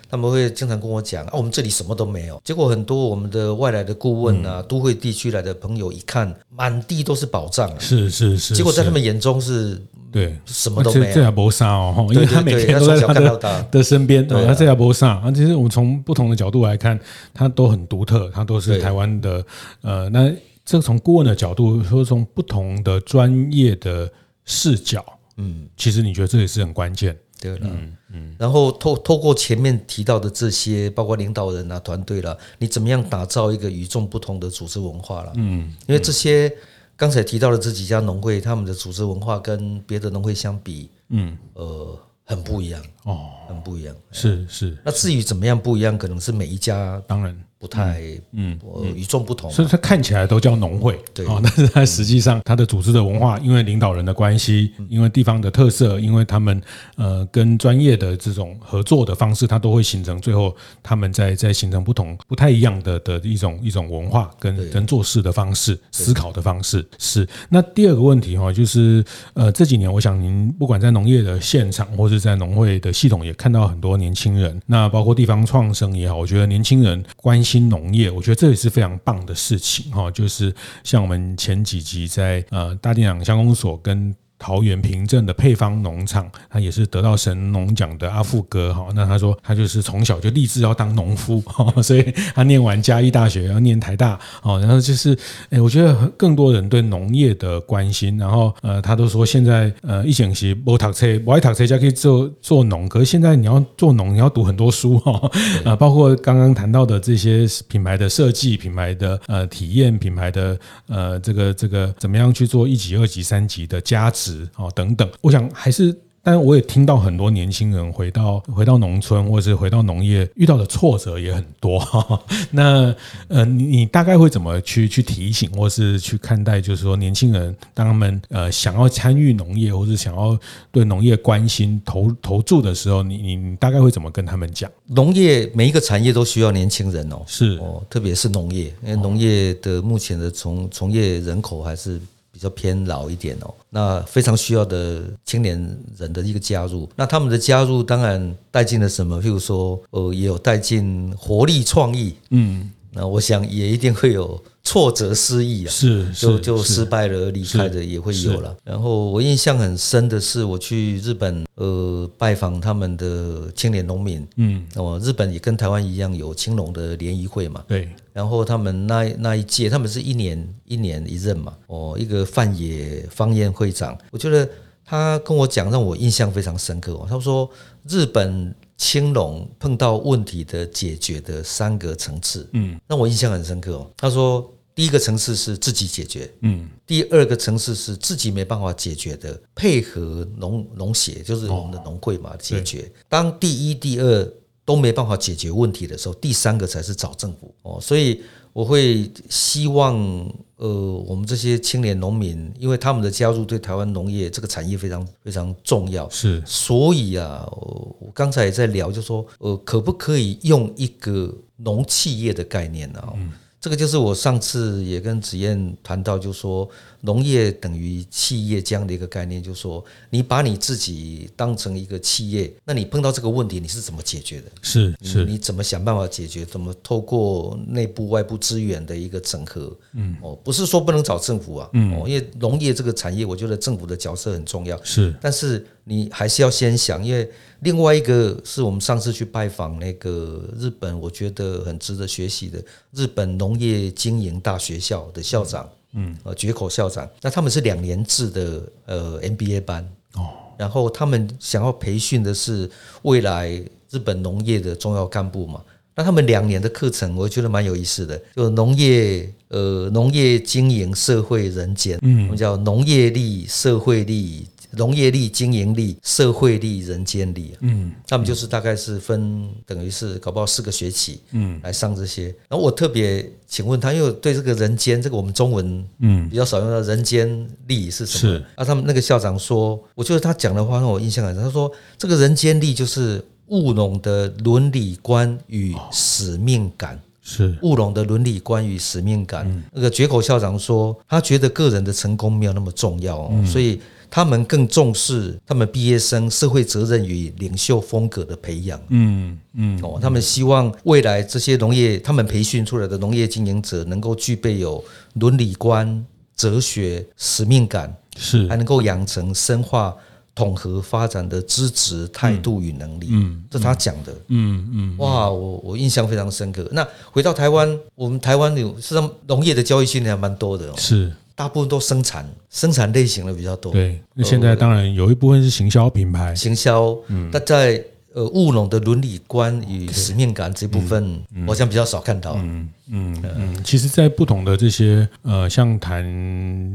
[0.07, 2.39] 他们会经常跟我讲啊，我们这里什么都没有。
[2.45, 7.67] 结果很多我们的外来的顾问啊，都会地区来的朋友一看，满地都是宝藏。
[7.79, 8.53] 是是是。
[8.53, 9.81] 结果在他们眼中是，
[10.11, 11.15] 对，什么都没有。
[11.15, 15.31] 这也不少哦，因为他每天都在他的的身边，对，他这也不少啊。
[15.31, 16.99] 其实我们从不同的角度来看，
[17.33, 19.43] 他都很独特，他都是台湾的。
[19.81, 20.31] 呃，那
[20.63, 24.07] 这从顾问的角度说，从不同的专业的。
[24.51, 25.03] 视角，
[25.37, 35.31] 嗯，其实你觉得这也是很关键，对了，嗯嗯，然后透透过前面提到的这些，包括领导人啊、团队了，你怎么样打造一个与众不同的组织文化了？
[35.37, 36.53] 嗯，因为这些
[36.97, 44.77] 刚才提到的这几家农会，他们的组织文化跟别的农会相比，嗯，呃，很不一样哦，很不一样，是是。
[44.83, 47.33] 那至于怎么样不一样，可能是每一家当然。
[47.61, 48.01] 不太
[48.31, 48.59] 嗯，
[48.95, 51.27] 与众不同，所以它看起来都叫农会，对。
[51.27, 56.59] 啊，但是它实际上它的组织的文化，因为领导人的关系，因为地方的特色，因为他们
[56.95, 67.29] 呃跟专业的这种合作的方式，它都会形成最后他们在在形成不同不太一样的的一种一种文化跟跟做事的方式、思考的方式是。
[67.47, 69.05] 那第二个问题哈，就是
[69.35, 77.50] 呃这几年我想您不管在农业的现场或是在农会的系统，也看到很多年轻人，那包括地方创生也好，我觉得年轻人关系。
[77.51, 80.09] 新农业，我觉得这也是非常棒的事情哈。
[80.11, 84.15] 就是像我们前几集在呃大电港乡公所跟。
[84.41, 88.87] 桃园平镇的配方农场，他也是得到神农奖的阿富哥哈。
[88.95, 91.43] 那他说他就是从小就立志要当农夫，
[91.83, 94.59] 所以他念完嘉义大学，要念台大哦。
[94.59, 95.15] 然后就是，
[95.51, 98.17] 哎，我觉得更多人对农业的关心。
[98.17, 102.89] 然后呃，他都说现在呃，一整期不读车，不爱读车，就可以做做农。
[102.89, 105.31] 可是现在你要做农，你要读很多书哈。
[105.63, 114.30] 啊，包括刚刚谈到的这些品牌的设计、品牌的呃体验、品牌的呃这个这个怎么样去做一级、二级、三级的加值。
[114.55, 121.81] 哦，等等，我想还是，但是我也听到很多年轻人回到回到农村，或者是回到农业，遇到的挫折也很多。
[122.51, 122.93] 那
[123.27, 130.37] 呃，你你大概会怎么去去提醒，或是去看待，就是说年轻人当他们呃想要参与农业，或是想要
[130.71, 134.69] 对农业关心投投注的时候，你你你大概会怎么跟他们讲？
[134.87, 141.99] 农业每一个产业都需要年轻人哦，是哦，特别是农业，因为农业的目前的从从业人口还是。
[142.31, 145.57] 比较偏老一点哦，那非常需要的青年
[145.97, 149.21] 人的一个加入，那他们的加入当然带进了什么？
[149.21, 154.41] 譬如说，呃，也有带进活力创意，嗯，那我想也一定会有。
[154.63, 158.55] 挫折失意啊，是，就就失败了而离开的也会有了。
[158.63, 167.89] 然后我印象很深的是，我去日本呃拜访他们的青年农民，嗯，哦，日本也跟台湾一样有青农的联谊会嘛，对。
[168.13, 174.47] 然后他们那那一届，他们是一年一年一任嘛，哦，一个范野方彦会长，我觉得
[174.85, 177.05] 他跟我讲，让我印象非常深刻哦。
[177.09, 177.49] 他说
[177.87, 178.53] 日本。
[178.77, 183.87] 青龙碰到问题的解决的三个层次，嗯，让我印象很深刻哦。
[183.95, 192.91] 他说，第一个层次是自己解决，嗯，第二个层次是自己没办法解决的，配合农农协，就是我们的农会嘛，解决。
[193.07, 194.33] 当第一、第二
[194.65, 197.79] 都没办法解决问题的时候，第三个才是找政府哦。
[197.81, 198.21] 所以
[198.53, 200.29] 我会希望。
[200.61, 200.69] 呃，
[201.07, 213.03] 我们这些青年农民，因为他们的加入对台湾农业这个产业非常非常重要，是，所以啊，我刚才也在聊，就说，呃，可不可以用一个农企业的概念呢？
[213.15, 213.31] 嗯
[213.61, 216.67] 这个就是我上次也跟子燕谈到，就是说
[217.01, 224.47] 农业等于企业这样的一个概念，就是说你把你自己当成一个企业，那你碰到这个问题，你是怎么解决的？
[224.63, 226.43] 是是，你怎么想办法解决？
[226.43, 229.71] 怎么透过内部外部资源的一个整合？
[229.93, 234.83] 嗯，哦，不是说不能找政府啊，嗯，哦，因为农业这个产业，我觉得政府的角色很重要。
[234.83, 237.29] 是，但是你还是要先想，因为
[237.61, 242.63] 另外一个是我们上次去拜访那个日本，我觉得很值得学习的
[242.93, 249.87] 日本农业经营大学校的校长，嗯，呃，堀口校长，那他们是两年制的呃 MBA 班。
[250.15, 250.27] 哦，
[250.57, 252.69] 然后他们想要培训的是
[253.03, 253.49] 未来
[253.89, 255.63] 日本农业的重要干部嘛。
[255.95, 272.25] 那他们两年的课程，我觉得蛮有意思的，就农业，呃，农业经营社会人间，嗯，我们叫农业力、社会力、农业力、经营力、社会力、人间力，嗯，他们就是大概是分，等于是搞不好四个学期，嗯，来上这些。
[272.47, 278.33] 然后我特别请问他，因为对这个人间，这个我们中文，嗯，比较少用到人间力是什么？
[278.35, 281.43] 是啊，他们那个校长说，我觉得他讲的话让我印象很深。
[281.43, 283.23] 他说，这个人间力就是。
[283.51, 289.45] 务农的伦理观与使命感是务农的伦理观与使命感。
[289.73, 293.81] 那个绝口校长说，他觉得个人的成功没有那么重要，所以
[294.11, 298.79] 他们更重视他们毕业生社会责任与领袖风格的培养。
[298.89, 304.83] 嗯嗯，哦，他们希望未来这些农业他们培训出来的农业经营者能够具备有
[305.13, 306.05] 伦理观、
[306.35, 309.95] 哲学、使命感，是还能够养成深化。
[310.33, 316.65] 统合发展的支持、态度与能力，嗯，这他讲的，嗯嗯，哇，我我印象非常深刻。
[316.71, 321.11] 那回到台湾，我们台湾有实际上农业的教育训练还蛮多的，是
[321.41, 323.71] 大部分都生产生产类型的比较多。
[323.71, 327.83] 对，那现在当然有一部分是行销品牌，行销，嗯，那在。
[328.13, 332.35] 呃，务农的伦理观与使命感这部分，我好像比较少看到。
[332.35, 336.03] 嗯嗯嗯，其实，在不同的这些呃，像谈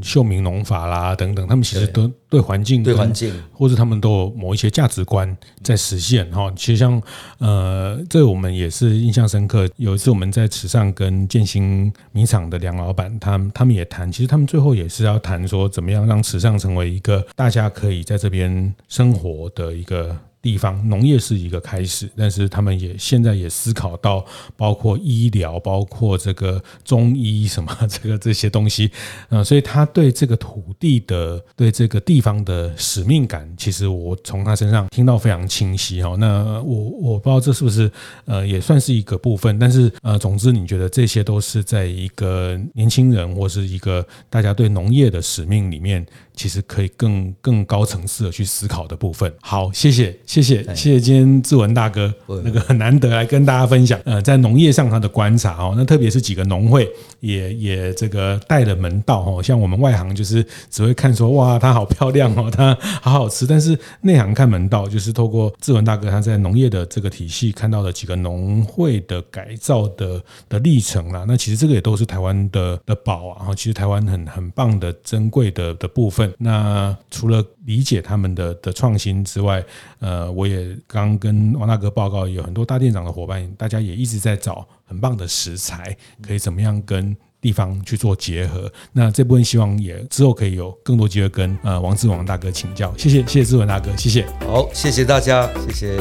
[0.01, 6.51] 秀明农法啦等等，他们其实都对环境、对环境，或者他们都有某一些价值观在实现哈。
[6.55, 6.99] 其实像
[7.37, 9.69] 呃，这我们也是印象深刻。
[9.75, 20.17] 有一次我们在池上跟建新米厂的梁老板，他们他们也谈，其实他们最后也是要谈说，怎么样让池上成为一个大家可以在这边生活的一个。
[20.47, 24.25] 地方农业是一个开始，但是他们也现在也思考到，
[24.55, 28.89] 包括医疗，包括这个中医什么这个这些东西，
[29.27, 36.15] 嗯， 所以他对这个土地的对这个地方的使命感，其实我从他身上听到非常清晰哈。
[36.17, 37.91] 那我我不知道这是不是
[38.23, 46.05] 呃也算是一个部分，但是呃，总之你觉得这些都是在一个年轻人或是一个大家对农业的使命里面。
[46.37, 49.33] 其实可以更更高层次的去思考的部分。
[49.41, 52.13] 好，谢谢谢谢谢谢今天志文大哥
[52.43, 56.87] 那个很难得来跟大家分享，呃，在农业上他的观察哦，那特别是几个农会
[57.21, 76.31] 也也这个带了门道哦，像我们外行就是只会看说哇，它好漂亮哦， 它好好吃，但是内行看门道，就是透过志文大哥他在农业的这个体系看到了几个农会的改造的的历程啦，那其实这个也都是台湾的的宝啊，其实台湾很很棒的珍贵的的部分。
[76.37, 79.63] 那除了理解他们的的创新之外，
[79.99, 88.71] 呃，我也刚跟王大哥报告，有很多大店长的伙伴，大家也一直在找很棒的食材，可以怎么样跟地方去做结合。
[88.91, 92.93] 那这部分希望也之后可以有更多机会跟呃王志文大哥请教。
[92.97, 94.25] 谢谢，谢谢志文大哥，谢谢。
[94.41, 95.99] 好，谢谢大家，谢谢。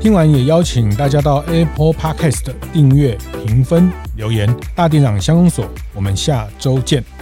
[0.00, 4.48] 听完也邀请大家到 Apple Podcast 订阅、评分、留言。
[4.74, 7.17] 大店长相公所，我们下周见。